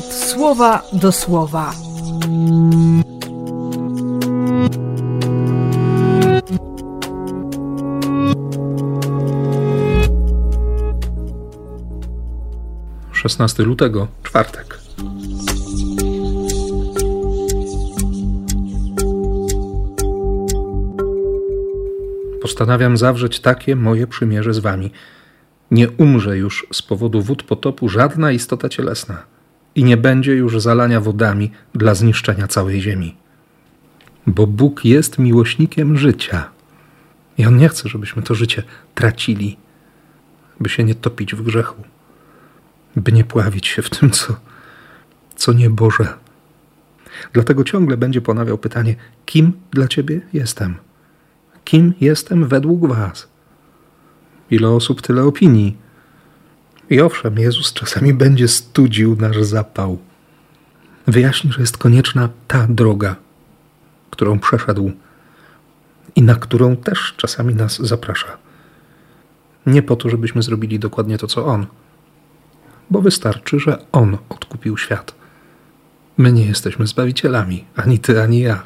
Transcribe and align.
słowa 0.00 0.82
do 0.92 1.12
słowa. 1.12 1.74
Szesnasty 13.12 13.62
lutego, 13.62 14.08
czwartek. 14.22 14.78
Postanawiam 22.42 22.96
zawrzeć 22.96 23.40
takie 23.40 23.76
moje 23.76 24.06
przymierze 24.06 24.54
z 24.54 24.58
wami. 24.58 24.90
Nie 25.70 25.90
umrze 25.90 26.38
już 26.38 26.66
z 26.72 26.82
powodu 26.82 27.22
wód 27.22 27.42
potopu 27.42 27.88
żadna 27.88 28.32
istota 28.32 28.68
cielesna 28.68 29.31
i 29.74 29.84
nie 29.84 29.96
będzie 29.96 30.32
już 30.32 30.60
zalania 30.60 31.00
wodami 31.00 31.50
dla 31.74 31.94
zniszczenia 31.94 32.48
całej 32.48 32.80
ziemi. 32.80 33.16
Bo 34.26 34.46
Bóg 34.46 34.84
jest 34.84 35.18
miłośnikiem 35.18 35.98
życia 35.98 36.50
i 37.38 37.46
On 37.46 37.56
nie 37.56 37.68
chce, 37.68 37.88
żebyśmy 37.88 38.22
to 38.22 38.34
życie 38.34 38.62
tracili, 38.94 39.56
by 40.60 40.68
się 40.68 40.84
nie 40.84 40.94
topić 40.94 41.34
w 41.34 41.42
grzechu, 41.42 41.82
by 42.96 43.12
nie 43.12 43.24
pławić 43.24 43.66
się 43.66 43.82
w 43.82 43.90
tym, 43.90 44.10
co, 44.10 44.36
co 45.36 45.52
nieboże. 45.52 46.14
Dlatego 47.32 47.64
ciągle 47.64 47.96
będzie 47.96 48.20
ponawiał 48.20 48.58
pytanie: 48.58 48.96
kim 49.26 49.52
dla 49.70 49.88
Ciebie 49.88 50.20
jestem? 50.32 50.74
Kim 51.64 51.94
jestem 52.00 52.48
według 52.48 52.86
Was? 52.86 53.28
Ile 54.50 54.68
osób, 54.68 55.02
tyle 55.02 55.24
opinii. 55.24 55.76
I 56.92 57.00
owszem, 57.00 57.38
Jezus 57.38 57.72
czasami 57.72 58.14
będzie 58.14 58.48
studził 58.48 59.16
nasz 59.16 59.42
zapał. 59.42 59.98
Wyjaśni, 61.06 61.52
że 61.52 61.60
jest 61.60 61.78
konieczna 61.78 62.28
ta 62.48 62.66
droga, 62.68 63.16
którą 64.10 64.38
przeszedł 64.38 64.92
i 66.16 66.22
na 66.22 66.34
którą 66.34 66.76
też 66.76 67.14
czasami 67.16 67.54
nas 67.54 67.78
zaprasza. 67.78 68.38
Nie 69.66 69.82
po 69.82 69.96
to, 69.96 70.08
żebyśmy 70.08 70.42
zrobili 70.42 70.78
dokładnie 70.78 71.18
to, 71.18 71.26
co 71.26 71.46
On, 71.46 71.66
bo 72.90 73.02
wystarczy, 73.02 73.60
że 73.60 73.78
On 73.92 74.18
odkupił 74.28 74.78
świat. 74.78 75.14
My 76.18 76.32
nie 76.32 76.46
jesteśmy 76.46 76.86
zbawicielami, 76.86 77.64
ani 77.76 77.98
Ty, 77.98 78.22
ani 78.22 78.40
ja, 78.40 78.62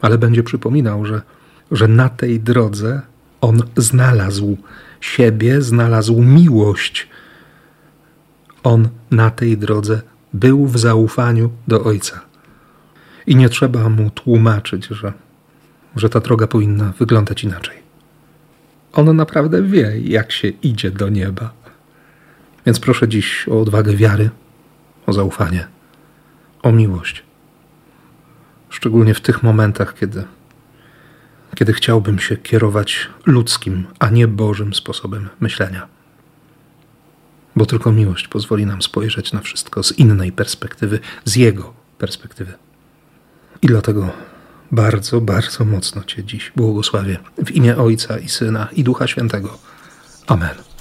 ale 0.00 0.18
będzie 0.18 0.42
przypominał, 0.42 1.06
że, 1.06 1.22
że 1.70 1.88
na 1.88 2.08
tej 2.08 2.40
drodze 2.40 3.02
On 3.40 3.62
znalazł 3.76 4.56
siebie, 5.00 5.62
znalazł 5.62 6.22
miłość. 6.22 7.13
On 8.64 8.88
na 9.10 9.30
tej 9.30 9.58
drodze 9.58 10.02
był 10.32 10.66
w 10.66 10.78
zaufaniu 10.78 11.50
do 11.68 11.84
Ojca. 11.84 12.20
I 13.26 13.36
nie 13.36 13.48
trzeba 13.48 13.88
mu 13.88 14.10
tłumaczyć, 14.10 14.86
że, 14.86 15.12
że 15.96 16.08
ta 16.08 16.20
droga 16.20 16.46
powinna 16.46 16.92
wyglądać 16.98 17.44
inaczej. 17.44 17.76
On 18.92 19.16
naprawdę 19.16 19.62
wie, 19.62 20.00
jak 20.00 20.32
się 20.32 20.48
idzie 20.48 20.90
do 20.90 21.08
nieba. 21.08 21.52
Więc 22.66 22.80
proszę 22.80 23.08
dziś 23.08 23.48
o 23.48 23.60
odwagę 23.60 23.96
wiary, 23.96 24.30
o 25.06 25.12
zaufanie, 25.12 25.66
o 26.62 26.72
miłość. 26.72 27.22
Szczególnie 28.70 29.14
w 29.14 29.20
tych 29.20 29.42
momentach, 29.42 29.94
kiedy, 29.94 30.24
kiedy 31.54 31.72
chciałbym 31.72 32.18
się 32.18 32.36
kierować 32.36 33.08
ludzkim, 33.26 33.86
a 33.98 34.10
nie 34.10 34.28
Bożym 34.28 34.74
sposobem 34.74 35.28
myślenia. 35.40 35.88
Bo 37.56 37.66
tylko 37.66 37.92
miłość 37.92 38.28
pozwoli 38.28 38.66
nam 38.66 38.82
spojrzeć 38.82 39.32
na 39.32 39.40
wszystko 39.40 39.82
z 39.82 39.92
innej 39.92 40.32
perspektywy, 40.32 40.98
z 41.24 41.36
Jego 41.36 41.74
perspektywy. 41.98 42.52
I 43.62 43.66
dlatego 43.66 44.10
bardzo, 44.72 45.20
bardzo 45.20 45.64
mocno 45.64 46.04
Cię 46.04 46.24
dziś 46.24 46.52
błogosławię 46.56 47.18
w 47.44 47.50
imię 47.50 47.76
Ojca 47.76 48.18
i 48.18 48.28
Syna 48.28 48.68
i 48.72 48.84
Ducha 48.84 49.06
Świętego. 49.06 49.58
Amen. 50.26 50.73